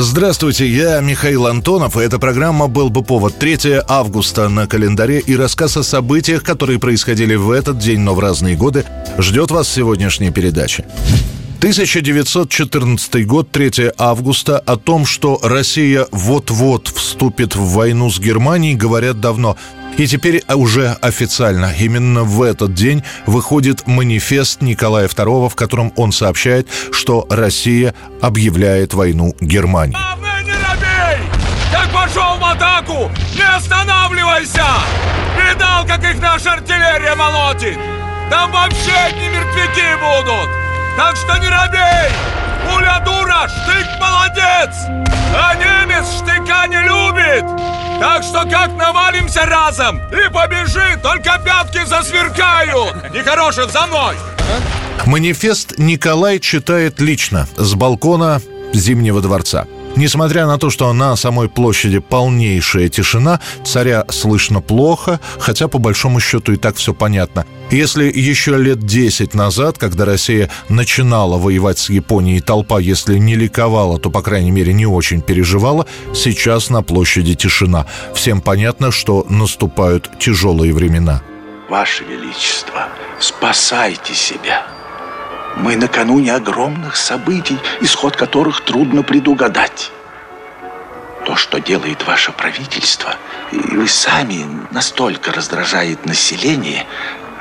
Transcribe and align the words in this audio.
Здравствуйте, 0.00 0.64
я 0.68 1.00
Михаил 1.00 1.48
Антонов, 1.48 1.96
и 1.96 2.00
эта 2.00 2.20
программа 2.20 2.68
«Был 2.68 2.88
бы 2.88 3.02
повод». 3.02 3.36
3 3.36 3.82
августа 3.88 4.48
на 4.48 4.68
календаре 4.68 5.18
и 5.18 5.34
рассказ 5.34 5.76
о 5.76 5.82
событиях, 5.82 6.44
которые 6.44 6.78
происходили 6.78 7.34
в 7.34 7.50
этот 7.50 7.78
день, 7.78 7.98
но 7.98 8.14
в 8.14 8.20
разные 8.20 8.54
годы, 8.54 8.84
ждет 9.18 9.50
вас 9.50 9.68
сегодняшняя 9.68 10.30
передача. 10.30 10.84
1914 11.58 13.26
год, 13.26 13.50
3 13.50 13.90
августа. 13.98 14.58
О 14.60 14.76
том, 14.76 15.04
что 15.04 15.40
Россия 15.42 16.06
вот-вот 16.12 16.86
вступит 16.86 17.56
в 17.56 17.72
войну 17.72 18.10
с 18.10 18.20
Германией, 18.20 18.76
говорят 18.76 19.20
давно. 19.20 19.56
И 19.96 20.06
теперь 20.06 20.44
уже 20.54 20.96
официально, 21.02 21.74
именно 21.76 22.22
в 22.22 22.42
этот 22.42 22.74
день 22.74 23.02
выходит 23.26 23.88
манифест 23.88 24.62
Николая 24.62 25.08
II, 25.08 25.48
в 25.48 25.56
котором 25.56 25.92
он 25.96 26.12
сообщает, 26.12 26.68
что 26.92 27.26
Россия 27.28 27.92
объявляет 28.22 28.94
войну 28.94 29.34
Германии. 29.40 29.96
Не 30.44 30.52
робей! 30.52 31.26
Как 31.72 31.92
пошел 31.92 32.38
в 32.38 32.44
атаку, 32.44 33.10
не 33.34 33.56
останавливайся! 33.56 34.64
Видал, 35.36 35.84
как 35.88 36.04
их 36.04 36.20
наша 36.22 36.52
артиллерия 36.52 37.16
молотит? 37.16 37.78
Там 38.30 38.52
вообще 38.52 38.92
одни 39.08 39.26
мертвяки 39.28 39.96
будут! 39.98 40.67
Так 40.98 41.14
что 41.14 41.38
не 41.38 41.46
робей! 41.46 42.10
Пуля 42.66 43.00
дура, 43.04 43.46
штык 43.46 43.86
молодец! 44.00 44.74
А 45.32 45.54
немец 45.54 46.08
штыка 46.08 46.66
не 46.66 46.82
любит! 46.82 47.44
Так 48.00 48.24
что 48.24 48.42
как 48.50 48.72
навалимся 48.76 49.46
разом 49.46 50.00
и 50.08 50.28
побежи, 50.28 50.98
только 51.00 51.40
пятки 51.44 51.84
засверкают! 51.86 53.14
Нехороший 53.14 53.70
за 53.70 53.86
мной! 53.86 54.16
Манифест 55.06 55.78
Николай 55.78 56.40
читает 56.40 57.00
лично 57.00 57.46
с 57.56 57.74
балкона 57.74 58.42
Зимнего 58.72 59.20
дворца. 59.20 59.66
Несмотря 59.98 60.46
на 60.46 60.58
то, 60.58 60.70
что 60.70 60.92
на 60.92 61.16
самой 61.16 61.48
площади 61.48 61.98
полнейшая 61.98 62.88
тишина, 62.88 63.40
царя 63.64 64.04
слышно 64.08 64.60
плохо, 64.60 65.18
хотя 65.40 65.66
по 65.66 65.80
большому 65.80 66.20
счету 66.20 66.52
и 66.52 66.56
так 66.56 66.76
все 66.76 66.94
понятно. 66.94 67.46
Если 67.72 68.04
еще 68.04 68.56
лет 68.58 68.78
10 68.78 69.34
назад, 69.34 69.76
когда 69.76 70.04
Россия 70.04 70.50
начинала 70.68 71.36
воевать 71.36 71.80
с 71.80 71.90
Японией, 71.90 72.40
толпа, 72.40 72.78
если 72.78 73.18
не 73.18 73.34
ликовала, 73.34 73.98
то, 73.98 74.08
по 74.08 74.22
крайней 74.22 74.52
мере, 74.52 74.72
не 74.72 74.86
очень 74.86 75.20
переживала, 75.20 75.84
сейчас 76.14 76.70
на 76.70 76.84
площади 76.84 77.34
тишина. 77.34 77.86
Всем 78.14 78.40
понятно, 78.40 78.92
что 78.92 79.26
наступают 79.28 80.08
тяжелые 80.20 80.72
времена. 80.72 81.22
Ваше 81.68 82.04
Величество, 82.04 82.86
спасайте 83.18 84.14
себя. 84.14 84.77
Мы 85.58 85.76
накануне 85.76 86.34
огромных 86.34 86.96
событий, 86.96 87.58
исход 87.80 88.16
которых 88.16 88.64
трудно 88.64 89.02
предугадать. 89.02 89.90
То, 91.26 91.36
что 91.36 91.58
делает 91.58 92.06
ваше 92.06 92.32
правительство, 92.32 93.16
и 93.52 93.56
вы 93.56 93.88
сами 93.88 94.46
настолько 94.70 95.32
раздражает 95.32 96.06
население, 96.06 96.86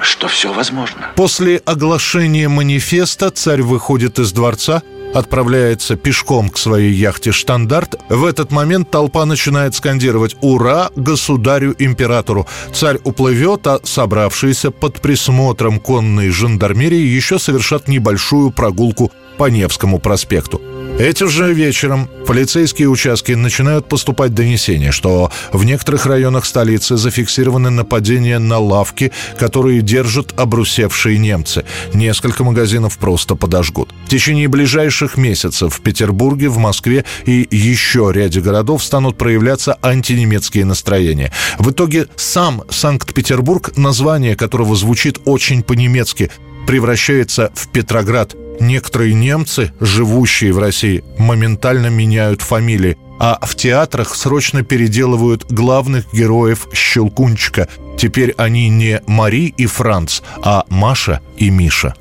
что 0.01 0.27
все 0.27 0.51
возможно. 0.51 1.11
После 1.15 1.61
оглашения 1.65 2.49
манифеста 2.49 3.31
царь 3.31 3.61
выходит 3.61 4.19
из 4.19 4.31
дворца, 4.31 4.81
отправляется 5.13 5.95
пешком 5.95 6.49
к 6.49 6.57
своей 6.57 6.93
яхте 6.93 7.31
«Штандарт». 7.31 7.99
В 8.09 8.25
этот 8.25 8.51
момент 8.51 8.91
толпа 8.91 9.25
начинает 9.25 9.75
скандировать 9.75 10.35
«Ура! 10.41 10.91
Государю-императору!». 10.95 12.47
Царь 12.73 12.99
уплывет, 13.03 13.65
а 13.67 13.79
собравшиеся 13.83 14.71
под 14.71 15.01
присмотром 15.01 15.79
конной 15.79 16.29
жандармерии 16.29 16.97
еще 16.97 17.39
совершат 17.39 17.87
небольшую 17.87 18.51
прогулку 18.51 19.11
по 19.37 19.49
Невскому 19.49 19.99
проспекту. 19.99 20.61
Этим 20.99 21.29
же 21.29 21.53
вечером 21.53 22.09
в 22.23 22.25
полицейские 22.25 22.89
участки 22.89 23.31
начинают 23.31 23.87
поступать 23.87 24.33
донесения, 24.33 24.91
что 24.91 25.31
в 25.53 25.63
некоторых 25.63 26.07
районах 26.07 26.43
столицы 26.43 26.97
зафиксированы 26.97 27.69
нападения 27.69 28.39
на 28.39 28.57
лавки, 28.57 29.11
которые 29.37 29.81
держат 29.81 30.33
обрусевшие 30.39 31.19
немцы. 31.19 31.65
Несколько 31.93 32.43
магазинов 32.43 32.97
просто 32.97 33.35
подожгут. 33.35 33.93
В 34.07 34.09
течение 34.09 34.47
ближайших 34.47 35.17
месяцев 35.17 35.75
в 35.75 35.81
Петербурге, 35.81 36.49
в 36.49 36.57
Москве 36.57 37.05
и 37.27 37.47
еще 37.51 38.09
ряде 38.11 38.41
городов 38.41 38.83
станут 38.83 39.19
проявляться 39.19 39.77
антинемецкие 39.83 40.65
настроения. 40.65 41.31
В 41.59 41.69
итоге 41.69 42.07
сам 42.15 42.63
Санкт-Петербург, 42.69 43.77
название 43.77 44.35
которого 44.35 44.75
звучит 44.75 45.19
очень 45.25 45.61
по-немецки, 45.61 46.31
превращается 46.67 47.51
в 47.55 47.69
Петроград. 47.69 48.35
Некоторые 48.59 49.13
немцы, 49.13 49.71
живущие 49.79 50.51
в 50.51 50.59
России, 50.59 51.03
моментально 51.17 51.87
меняют 51.87 52.41
фамилии, 52.41 52.97
а 53.19 53.39
в 53.41 53.55
театрах 53.55 54.13
срочно 54.13 54.63
переделывают 54.63 55.45
главных 55.49 56.13
героев 56.13 56.67
Щелкунчика. 56.73 57.69
Теперь 57.97 58.35
они 58.37 58.69
не 58.69 59.01
Мари 59.07 59.53
и 59.57 59.65
Франц, 59.65 60.21
а 60.43 60.65
Маша 60.69 61.21
и 61.37 61.49
Миша. 61.49 61.95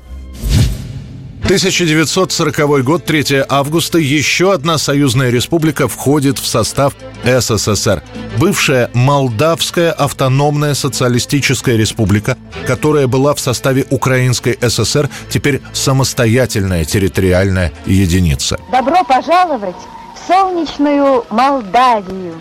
1940 1.43 2.83
год, 2.83 3.05
3 3.05 3.45
августа, 3.47 3.97
еще 3.97 4.51
одна 4.53 4.77
союзная 4.77 5.29
республика 5.29 5.87
входит 5.87 6.39
в 6.39 6.45
состав 6.45 6.93
СССР. 7.23 8.03
Бывшая 8.39 8.91
Молдавская 8.93 9.91
автономная 9.91 10.73
социалистическая 10.73 11.75
республика, 11.75 12.37
которая 12.65 13.07
была 13.07 13.33
в 13.33 13.39
составе 13.39 13.85
Украинской 13.89 14.57
ССР, 14.61 15.09
теперь 15.29 15.61
самостоятельная 15.73 16.85
территориальная 16.85 17.73
единица. 17.85 18.59
Добро 18.71 19.03
пожаловать 19.03 19.75
в 20.15 20.27
солнечную 20.27 21.25
Молдавию. 21.31 22.35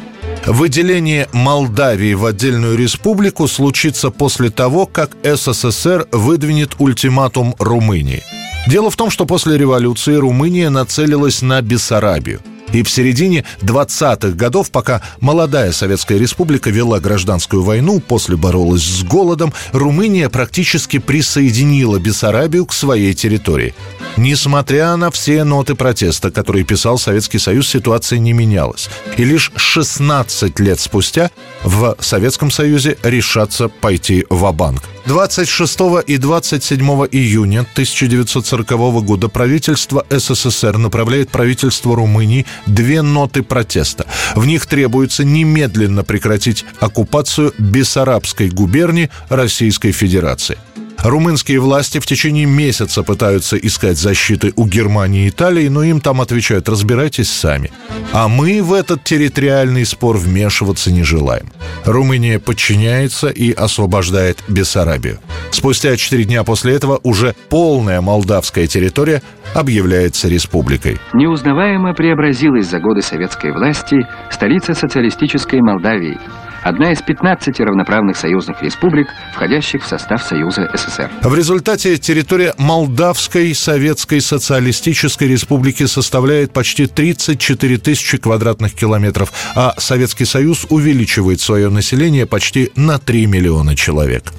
Выделение 0.44 1.28
Молдавии 1.32 2.14
в 2.14 2.26
отдельную 2.26 2.76
республику 2.76 3.48
случится 3.48 4.10
после 4.10 4.50
того, 4.50 4.86
как 4.86 5.10
СССР 5.22 6.06
выдвинет 6.12 6.74
ультиматум 6.78 7.54
Румынии– 7.58 8.22
Дело 8.66 8.90
в 8.90 8.96
том, 8.96 9.10
что 9.10 9.26
после 9.26 9.56
революции 9.56 10.16
Румыния 10.16 10.70
нацелилась 10.70 11.40
на 11.40 11.62
Бессарабию. 11.62 12.40
И 12.72 12.82
в 12.82 12.91
середине 12.91 13.44
20-х 13.62 14.37
годов, 14.37 14.71
пока 14.71 15.03
молодая 15.21 15.72
Советская 15.72 16.19
Республика 16.19 16.71
вела 16.71 17.00
гражданскую 17.00 17.62
войну, 17.62 18.00
после 18.00 18.37
боролась 18.37 18.82
с 18.82 19.03
голодом, 19.03 19.53
Румыния 19.72 20.28
практически 20.28 20.99
присоединила 20.99 21.99
Бессарабию 21.99 22.66
к 22.66 22.72
своей 22.72 23.15
территории. 23.15 23.75
Несмотря 24.16 24.97
на 24.97 25.10
все 25.10 25.44
ноты 25.44 25.75
протеста, 25.75 26.31
которые 26.31 26.65
писал 26.65 26.99
Советский 26.99 27.38
Союз, 27.38 27.69
ситуация 27.69 28.19
не 28.19 28.32
менялась. 28.32 28.88
И 29.16 29.25
лишь 29.25 29.53
16 29.56 30.59
лет 30.60 30.81
спустя 30.81 31.31
в 31.62 31.97
Советском 32.00 32.50
Союзе 32.50 32.97
решатся 33.03 33.69
пойти 33.69 34.25
в 34.31 34.50
банк 34.53 34.83
26 35.06 35.78
и 36.06 36.16
27 36.16 36.81
июня 37.12 37.60
1940 37.60 39.04
года 39.04 39.28
правительство 39.28 40.04
СССР 40.10 40.78
направляет 40.78 41.31
правительству 41.31 41.94
Румынии 41.94 42.44
две 42.66 43.02
ноты 43.02 43.42
протеста. 43.42 44.06
В 44.34 44.46
них 44.46 44.66
требуется 44.66 45.24
немедленно 45.24 46.04
прекратить 46.04 46.64
оккупацию 46.80 47.54
Бессарабской 47.58 48.48
губернии 48.48 49.10
Российской 49.28 49.92
Федерации. 49.92 50.58
Румынские 51.03 51.60
власти 51.60 51.98
в 51.98 52.07
течение 52.07 52.47
месяца 52.47 53.03
пытаются 53.03 53.57
искать 53.57 53.98
защиты 53.98 54.53
у 54.57 54.66
Германии 54.66 55.27
и 55.27 55.28
Италии, 55.28 55.69
но 55.69 55.83
им 55.83 56.01
там 56.01 56.21
отвечают 56.21 56.69
«разбирайтесь 56.69 57.31
сами». 57.31 57.71
А 58.13 58.28
мы 58.28 58.63
в 58.63 58.72
этот 58.72 59.04
территориальный 59.04 59.84
спор 59.84 60.16
вмешиваться 60.16 60.91
не 60.91 61.03
желаем. 61.03 61.47
Румыния 61.84 62.39
подчиняется 62.39 63.28
и 63.28 63.53
освобождает 63.53 64.43
Бессарабию. 64.48 65.19
Спустя 65.51 65.97
четыре 65.97 66.25
дня 66.25 66.45
после 66.45 66.75
этого 66.75 66.98
уже 67.03 67.34
полная 67.51 68.01
молдавская 68.01 68.66
территория 68.66 69.22
объявляется 69.54 70.28
республикой. 70.28 70.98
Неузнаваемо 71.13 71.95
преобразилась 71.95 72.69
за 72.69 72.81
годы 72.81 73.03
советской 73.03 73.53
власти 73.53 73.97
столица 74.31 74.75
социалистической 74.75 75.60
Молдавии– 75.60 76.19
одна 76.66 76.92
из 76.92 77.01
15 77.01 77.60
равноправных 77.60 78.16
союзных 78.16 78.63
республик, 78.63 79.09
входящих 79.33 79.84
в 79.84 79.86
состав 79.86 80.22
Союза 80.22 80.68
СССР. 80.74 81.10
В 81.22 81.34
результате 81.34 81.97
территория 81.97 82.54
Молдавской 82.59 83.54
Советской 83.54 84.21
Социалистической 84.21 85.28
Республики 85.28 85.86
составляет 85.86 86.53
почти 86.53 86.86
34 86.86 87.78
тысячи 87.78 88.18
квадратных 88.18 88.74
километров, 88.74 89.33
а 89.54 89.74
Советский 89.78 90.24
Союз 90.24 90.66
увеличивает 90.68 91.41
свое 91.41 91.71
население 91.71 92.27
почти 92.27 92.72
на 92.74 92.98
3 92.98 93.27
миллиона 93.27 93.77
человек. 93.77 94.33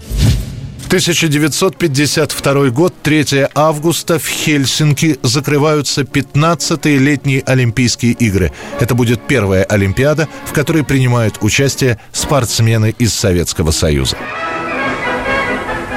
1952 0.88 2.70
год, 2.70 2.94
3 3.04 3.50
августа 3.54 4.20
в 4.20 4.26
Хельсинки 4.26 5.20
закрываются 5.22 6.04
15-е 6.04 6.98
летние 6.98 7.44
Олимпийские 7.46 8.14
игры. 8.14 8.54
Это 8.80 8.96
будет 8.96 9.20
первая 9.28 9.66
Олимпиада, 9.66 10.30
в 10.46 10.54
которой 10.54 10.86
принимают 10.86 11.40
участие 11.42 12.00
спортсмены 12.14 12.96
из 12.98 13.14
Советского 13.14 13.72
Союза. 13.72 14.16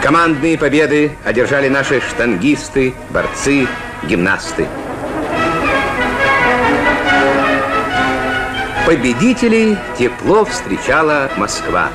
Командные 0.02 0.58
победы 0.58 1.12
одержали 1.24 1.68
наши 1.68 2.00
штангисты, 2.00 2.92
борцы, 3.10 3.68
гимнасты. 4.08 4.66
Победителей 8.86 9.76
тепло 9.96 10.44
встречала 10.44 11.30
Москва. 11.36 11.90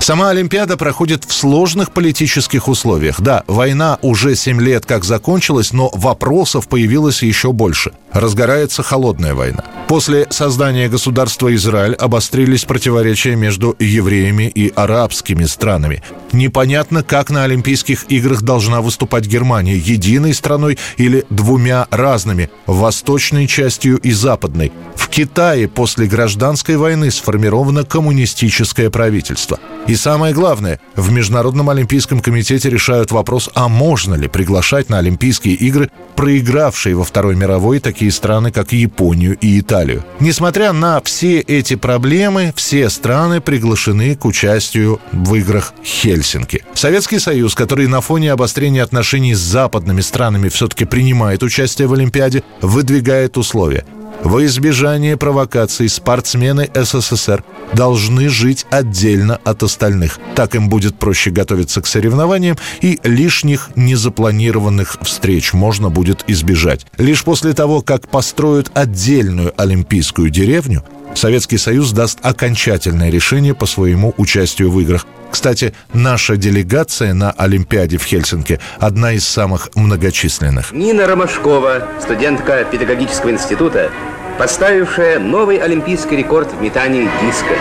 Сама 0.00 0.30
Олимпиада 0.30 0.78
проходит 0.78 1.24
в 1.24 1.32
сложных 1.32 1.92
политических 1.92 2.68
условиях. 2.68 3.20
Да, 3.20 3.44
война 3.46 3.98
уже 4.00 4.34
7 4.34 4.58
лет 4.58 4.86
как 4.86 5.04
закончилась, 5.04 5.74
но 5.74 5.90
вопросов 5.92 6.68
появилось 6.68 7.22
еще 7.22 7.52
больше. 7.52 7.92
Разгорается 8.12 8.82
холодная 8.82 9.34
война. 9.34 9.64
После 9.90 10.28
создания 10.30 10.88
государства 10.88 11.52
Израиль 11.54 11.94
обострились 11.94 12.64
противоречия 12.64 13.34
между 13.34 13.74
евреями 13.78 14.44
и 14.44 14.72
арабскими 14.74 15.44
странами. 15.44 16.02
Непонятно, 16.32 17.02
как 17.02 17.30
на 17.30 17.42
Олимпийских 17.42 18.04
играх 18.08 18.42
должна 18.42 18.82
выступать 18.82 19.26
Германия, 19.26 19.76
единой 19.76 20.32
страной 20.32 20.78
или 20.96 21.24
двумя 21.28 21.88
разными, 21.90 22.50
восточной 22.66 23.48
частью 23.48 23.98
и 23.98 24.12
западной. 24.12 24.72
В 24.94 25.08
Китае 25.08 25.66
после 25.66 26.06
гражданской 26.06 26.76
войны 26.76 27.10
сформировано 27.10 27.84
коммунистическое 27.84 28.90
правительство. 28.90 29.58
И 29.88 29.96
самое 29.96 30.32
главное, 30.32 30.78
в 30.94 31.10
Международном 31.10 31.68
Олимпийском 31.68 32.20
комитете 32.20 32.70
решают 32.70 33.10
вопрос, 33.10 33.50
а 33.54 33.66
можно 33.68 34.14
ли 34.14 34.28
приглашать 34.28 34.88
на 34.88 34.98
Олимпийские 34.98 35.54
игры 35.54 35.90
проигравшие 36.14 36.94
во 36.94 37.02
Второй 37.02 37.34
мировой 37.34 37.80
такие 37.80 37.99
страны, 38.08 38.50
как 38.50 38.72
Японию 38.72 39.36
и 39.38 39.60
Италию. 39.60 40.02
Несмотря 40.20 40.72
на 40.72 41.00
все 41.02 41.40
эти 41.40 41.74
проблемы, 41.74 42.54
все 42.56 42.88
страны 42.88 43.42
приглашены 43.42 44.16
к 44.16 44.24
участию 44.24 45.00
в 45.12 45.34
играх 45.34 45.74
Хельсинки. 45.84 46.64
Советский 46.72 47.18
Союз, 47.18 47.54
который 47.54 47.86
на 47.86 48.00
фоне 48.00 48.32
обострения 48.32 48.82
отношений 48.82 49.34
с 49.34 49.40
западными 49.40 50.00
странами 50.00 50.48
все-таки 50.48 50.84
принимает 50.84 51.42
участие 51.42 51.88
в 51.88 51.92
Олимпиаде, 51.92 52.42
выдвигает 52.62 53.36
условия. 53.36 53.84
Во 54.22 54.44
избежание 54.44 55.16
провокаций 55.16 55.88
спортсмены 55.88 56.68
СССР 56.74 57.42
должны 57.72 58.28
жить 58.28 58.66
отдельно 58.70 59.40
от 59.44 59.62
остальных. 59.62 60.18
Так 60.34 60.54
им 60.54 60.68
будет 60.68 60.98
проще 60.98 61.30
готовиться 61.30 61.80
к 61.80 61.86
соревнованиям, 61.86 62.58
и 62.82 62.98
лишних 63.02 63.70
незапланированных 63.76 64.98
встреч 65.02 65.52
можно 65.52 65.88
будет 65.88 66.24
избежать. 66.26 66.86
Лишь 66.98 67.24
после 67.24 67.54
того, 67.54 67.80
как 67.80 68.08
построят 68.08 68.70
отдельную 68.74 69.54
олимпийскую 69.56 70.30
деревню, 70.30 70.84
Советский 71.14 71.58
Союз 71.58 71.92
даст 71.92 72.18
окончательное 72.22 73.10
решение 73.10 73.54
по 73.54 73.66
своему 73.66 74.14
участию 74.16 74.70
в 74.70 74.80
играх. 74.80 75.06
Кстати, 75.30 75.74
наша 75.92 76.36
делегация 76.36 77.14
на 77.14 77.30
Олимпиаде 77.32 77.98
в 77.98 78.04
Хельсинки 78.04 78.58
одна 78.78 79.12
из 79.12 79.26
самых 79.26 79.70
многочисленных. 79.74 80.72
Нина 80.72 81.06
Ромашкова, 81.06 81.88
студентка 82.00 82.64
педагогического 82.64 83.30
института, 83.30 83.90
поставившая 84.38 85.18
новый 85.18 85.58
олимпийский 85.58 86.16
рекорд 86.16 86.52
в 86.52 86.60
метании 86.60 87.08
диска. 87.22 87.54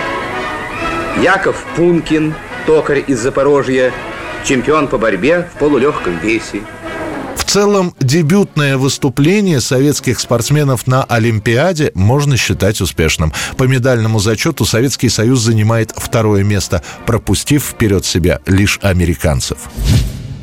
Яков 1.22 1.64
Пункин, 1.76 2.34
токарь 2.66 3.04
из 3.06 3.20
Запорожья, 3.20 3.92
чемпион 4.46 4.88
по 4.88 4.98
борьбе 4.98 5.50
в 5.54 5.60
полулегком 5.60 6.18
весе– 6.20 6.62
целом, 7.50 7.96
дебютное 8.00 8.78
выступление 8.78 9.60
советских 9.60 10.20
спортсменов 10.20 10.86
на 10.86 11.04
Олимпиаде 11.06 11.92
можно 11.96 12.38
считать 12.38 12.80
успешным. 12.80 13.34
По 13.58 13.64
медальному 13.64 14.20
зачету 14.20 14.66
Советский 14.66 15.10
Союз 15.10 15.40
занимает 15.40 15.92
второе 15.98 16.44
место, 16.44 16.84
пропустив 17.08 17.64
вперед 17.64 18.06
себя 18.06 18.40
лишь 18.46 18.78
американцев. 18.84 19.58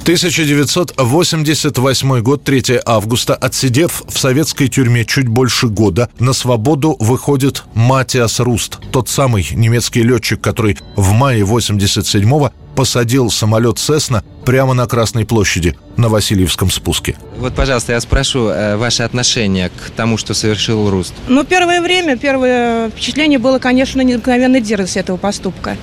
1988 0.03 2.21
год, 2.23 2.43
3 2.43 2.81
августа. 2.85 3.37
Отсидев 3.37 4.03
в 4.09 4.19
советской 4.19 4.67
тюрьме 4.67 5.05
чуть 5.05 5.29
больше 5.29 5.69
года, 5.69 6.11
на 6.19 6.33
свободу 6.33 6.97
выходит 6.99 7.63
Матиас 7.75 8.41
Руст, 8.41 8.81
тот 8.91 9.09
самый 9.09 9.47
немецкий 9.53 10.03
летчик, 10.03 10.41
который 10.41 10.77
в 10.97 11.13
мае 11.13 11.43
87-го 11.43 12.51
посадил 12.77 13.31
самолет 13.31 13.79
«Сесна» 13.79 14.23
прямо 14.45 14.75
на 14.75 14.87
Красной 14.87 15.25
площади 15.25 15.75
на 15.97 16.09
Васильевском 16.09 16.71
спуске. 16.71 17.17
Вот, 17.39 17.55
пожалуйста, 17.55 17.95
я 17.95 18.01
спрошу 18.01 18.49
э, 18.49 18.77
ваше 18.77 19.03
отношение 19.03 19.71
к 19.71 19.91
тому, 19.91 20.19
что 20.19 20.35
совершил 20.35 20.89
Руст. 20.91 21.15
Ну, 21.27 21.43
первое 21.43 21.81
время, 21.81 22.17
первое 22.17 22.91
впечатление 22.91 23.39
было, 23.39 23.59
конечно, 23.59 24.03
необыкновенной 24.03 24.61
дерзость 24.61 24.99
этого 24.99 25.17
поступка. 25.17 25.77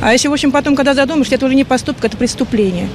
А 0.00 0.12
если, 0.12 0.28
в 0.28 0.32
общем, 0.32 0.50
потом, 0.50 0.74
когда 0.74 0.94
задумаешься, 0.94 1.34
это 1.34 1.44
уже 1.44 1.54
не 1.54 1.64
поступок, 1.64 2.06
это 2.06 2.16
преступление. 2.16 2.88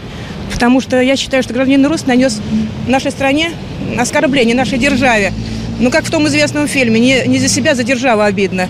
Потому 0.52 0.82
что 0.82 1.00
я 1.00 1.16
считаю, 1.16 1.44
что 1.44 1.54
гражданин 1.54 1.86
Руст 1.86 2.08
нанес 2.08 2.42
нашей 2.88 3.12
стране 3.12 3.52
оскорбление, 3.98 4.56
нашей 4.56 4.80
державе. 4.80 5.32
Ну, 5.80 5.92
как 5.92 6.06
в 6.06 6.12
том 6.12 6.28
известном 6.28 6.68
фильме, 6.68 7.00
не, 7.00 7.28
не 7.28 7.40
за 7.40 7.48
себя, 7.48 7.76
за 7.76 7.84
державу 7.84 8.22
обидно. 8.22 8.70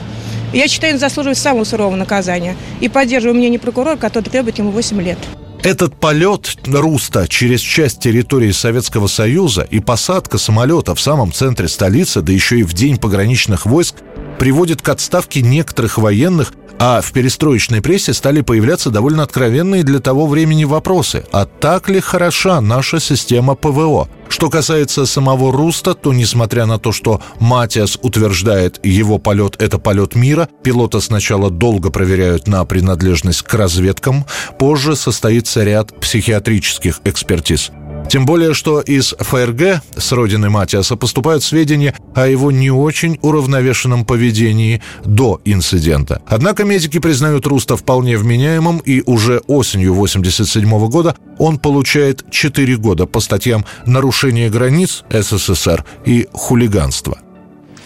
Я 0.55 0.69
считаю, 0.69 0.93
он 0.93 0.99
заслуживает 0.99 1.37
самого 1.37 1.65
сурового 1.65 1.97
наказания. 1.97 2.55
И 2.79 2.87
поддерживаю 2.87 3.35
мнение 3.35 3.59
прокурора, 3.59 3.97
который 3.97 4.29
требует 4.29 4.57
ему 4.57 4.71
8 4.71 5.01
лет. 5.01 5.17
Этот 5.63 5.99
полет 5.99 6.57
Руста 6.65 7.27
через 7.27 7.59
часть 7.59 7.99
территории 7.99 8.51
Советского 8.51 9.07
Союза 9.07 9.63
и 9.63 9.79
посадка 9.79 10.37
самолета 10.37 10.95
в 10.95 11.01
самом 11.01 11.33
центре 11.33 11.67
столицы, 11.67 12.21
да 12.21 12.31
еще 12.31 12.59
и 12.59 12.63
в 12.63 12.73
день 12.73 12.97
пограничных 12.97 13.65
войск, 13.65 13.95
приводит 14.39 14.81
к 14.81 14.87
отставке 14.87 15.41
некоторых 15.41 15.97
военных 15.97 16.53
а 16.77 17.01
в 17.01 17.11
перестроечной 17.13 17.81
прессе 17.81 18.13
стали 18.13 18.41
появляться 18.41 18.89
довольно 18.89 19.23
откровенные 19.23 19.83
для 19.83 19.99
того 19.99 20.27
времени 20.27 20.65
вопросы. 20.65 21.23
А 21.31 21.45
так 21.45 21.89
ли 21.89 22.01
хороша 22.01 22.59
наша 22.59 22.99
система 22.99 23.55
ПВО? 23.55 24.09
Что 24.35 24.49
касается 24.49 25.05
самого 25.05 25.49
Руста, 25.49 25.93
то 25.93 26.11
несмотря 26.11 26.65
на 26.65 26.77
то, 26.77 26.91
что 26.91 27.21
Матиас 27.39 27.97
утверждает, 28.01 28.85
его 28.85 29.17
полет– 29.17 29.55
это 29.59 29.79
полет 29.79 30.13
мира, 30.13 30.49
пилота 30.61 30.99
сначала 30.99 31.49
долго 31.49 31.89
проверяют 31.89 32.45
на 32.45 32.65
принадлежность 32.65 33.43
к 33.43 33.53
разведкам, 33.53 34.25
позже 34.59 34.97
состоится 34.97 35.63
ряд 35.63 35.97
психиатрических 36.01 36.99
экспертиз. 37.05 37.71
Тем 38.09 38.25
более, 38.25 38.53
что 38.53 38.81
из 38.81 39.13
ФРГ 39.19 39.81
с 39.97 40.11
родины 40.11 40.49
Матиаса 40.49 40.95
поступают 40.95 41.43
сведения 41.43 41.93
о 42.13 42.27
его 42.27 42.51
не 42.51 42.71
очень 42.71 43.17
уравновешенном 43.21 44.05
поведении 44.05 44.81
до 45.03 45.41
инцидента. 45.43 46.21
Однако 46.27 46.63
медики 46.63 46.99
признают 46.99 47.47
Руста 47.47 47.75
вполне 47.75 48.17
вменяемым, 48.17 48.77
и 48.79 49.01
уже 49.05 49.41
осенью 49.47 49.93
1987 49.93 50.87
года 50.89 51.15
он 51.39 51.57
получает 51.57 52.23
4 52.29 52.77
года 52.77 53.05
по 53.05 53.19
статьям 53.19 53.65
«Нарушение 53.85 54.49
границ 54.49 55.03
СССР» 55.09 55.83
и 56.05 56.27
«Хулиганство». 56.31 57.17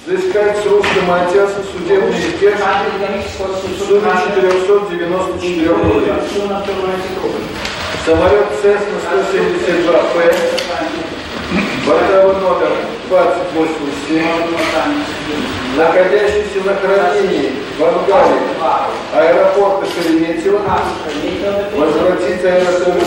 Взыскать 0.05 0.57
с 0.57 0.65
Руста 0.65 1.01
Матиаса 1.07 1.63
судебный 1.71 2.19
эксперт 2.19 2.59
в 2.59 3.87
сумме 3.87 4.11
494 4.35 5.67
рублей. 5.67 6.09
Самолет 8.09 8.47
Cessna 8.63 8.97
172P, 9.05 10.17
бортовой 11.85 12.35
номер 12.41 12.71
287, 13.07 14.25
находящийся 15.77 16.59
на 16.65 16.73
хранении 16.73 17.51
в 17.77 17.83
ангаре 17.83 18.39
аэропорта 19.13 19.85
Шереметьево, 19.91 20.59
возвратится 21.75 22.47
аэропорту 22.47 23.05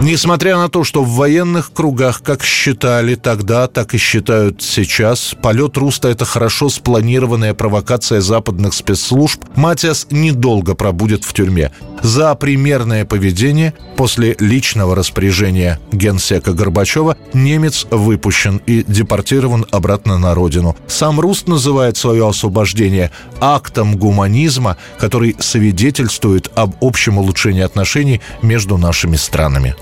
Несмотря 0.00 0.56
на 0.56 0.68
то, 0.68 0.84
что 0.84 1.02
в 1.02 1.10
военных 1.16 1.72
кругах, 1.72 2.22
как 2.22 2.44
считали 2.44 3.16
тогда, 3.16 3.66
так 3.66 3.94
и 3.94 3.98
считают 3.98 4.62
сейчас, 4.62 5.34
полет 5.42 5.76
Руста– 5.76 6.08
это 6.10 6.24
хорошо 6.24 6.68
спланированная 6.68 7.52
провокация 7.54 8.20
западных 8.20 8.74
спецслужб, 8.74 9.42
Матиас 9.56 10.06
недолго 10.10 10.74
пробудет 10.74 11.24
в 11.24 11.32
тюрьме. 11.32 11.72
За 12.00 12.34
примерное 12.36 13.04
поведение 13.04 13.74
после 13.96 14.36
личного 14.38 14.94
распоряжения 14.94 15.80
генсека 15.90 16.52
Горбачева 16.52 17.16
немец 17.32 17.86
выпущен 17.90 18.58
и 18.66 18.84
депортирован 18.86 19.66
обратно 19.72 20.16
на 20.18 20.32
родину. 20.34 20.76
Сам 20.86 21.18
Руст 21.18 21.48
называет 21.48 21.96
свое 21.96 22.28
освобождение 22.28 23.10
актом 23.40 23.96
гуманизма, 23.96 24.76
который 25.00 25.34
свидетельствует 25.40 26.50
об 26.54 26.76
общем 26.80 27.18
улучшении 27.18 27.62
отношений 27.62 28.20
между 28.42 28.78
нашими 28.78 29.16
странами 29.16 29.47
странами. 29.48 29.74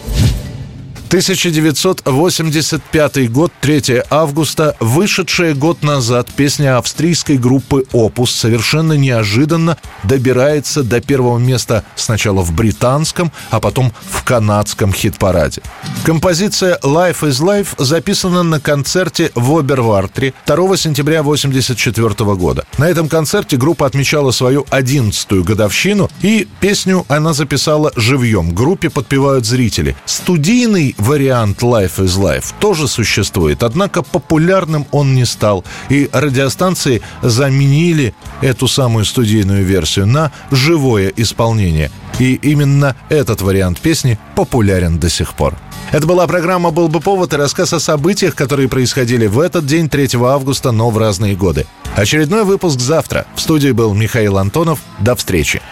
1985 1.08 3.30
год, 3.30 3.52
3 3.60 4.02
августа, 4.10 4.76
вышедшая 4.80 5.54
год 5.54 5.84
назад 5.84 6.26
песня 6.34 6.78
австрийской 6.78 7.38
группы 7.38 7.86
«Опус» 7.92 8.32
совершенно 8.32 8.94
неожиданно 8.94 9.78
добирается 10.02 10.82
до 10.82 11.00
первого 11.00 11.38
места 11.38 11.84
сначала 11.94 12.42
в 12.42 12.52
британском, 12.52 13.30
а 13.50 13.60
потом 13.60 13.92
в 14.10 14.24
канадском 14.24 14.92
хит-параде. 14.92 15.62
Композиция 16.04 16.80
«Life 16.82 17.20
is 17.20 17.40
Life» 17.40 17.68
записана 17.78 18.42
на 18.42 18.58
концерте 18.58 19.30
в 19.36 19.56
Обервартре 19.56 20.34
2 20.44 20.76
сентября 20.76 21.20
1984 21.20 22.34
года. 22.34 22.64
На 22.78 22.88
этом 22.88 23.08
концерте 23.08 23.56
группа 23.56 23.86
отмечала 23.86 24.32
свою 24.32 24.62
11-ю 24.70 25.44
годовщину, 25.44 26.10
и 26.22 26.48
песню 26.58 27.06
она 27.08 27.32
записала 27.32 27.92
живьем. 27.94 28.52
Группе 28.52 28.90
подпевают 28.90 29.46
зрители. 29.46 29.94
Студийный 30.04 30.95
вариант 30.98 31.62
Life 31.62 31.98
is 31.98 32.18
Life 32.18 32.54
тоже 32.58 32.88
существует, 32.88 33.62
однако 33.62 34.02
популярным 34.02 34.86
он 34.90 35.14
не 35.14 35.24
стал, 35.24 35.64
и 35.88 36.08
радиостанции 36.12 37.02
заменили 37.22 38.14
эту 38.40 38.68
самую 38.68 39.04
студийную 39.04 39.64
версию 39.64 40.06
на 40.06 40.32
живое 40.50 41.12
исполнение. 41.16 41.90
И 42.18 42.34
именно 42.34 42.96
этот 43.08 43.42
вариант 43.42 43.80
песни 43.80 44.18
популярен 44.34 44.98
до 44.98 45.10
сих 45.10 45.34
пор. 45.34 45.54
Это 45.92 46.06
была 46.06 46.26
программа 46.26 46.70
«Был 46.70 46.88
бы 46.88 47.00
повод» 47.00 47.32
и 47.32 47.36
рассказ 47.36 47.72
о 47.72 47.80
событиях, 47.80 48.34
которые 48.34 48.68
происходили 48.68 49.26
в 49.26 49.38
этот 49.38 49.66
день, 49.66 49.88
3 49.88 50.08
августа, 50.20 50.72
но 50.72 50.90
в 50.90 50.98
разные 50.98 51.36
годы. 51.36 51.66
Очередной 51.94 52.44
выпуск 52.44 52.80
завтра. 52.80 53.26
В 53.36 53.40
студии 53.40 53.70
был 53.70 53.94
Михаил 53.94 54.38
Антонов. 54.38 54.80
До 54.98 55.14
встречи. 55.14 55.62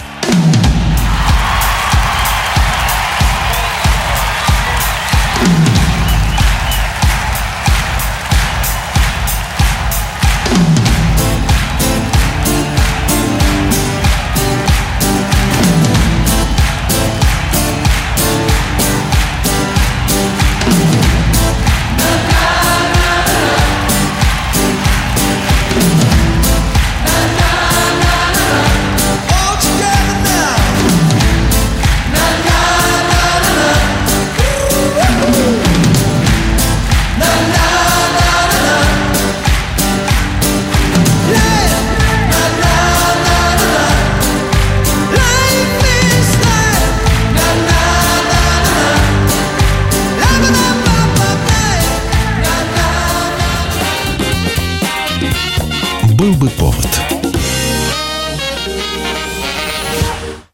Был 56.24 56.32
бы 56.36 56.48
повод. 56.48 56.73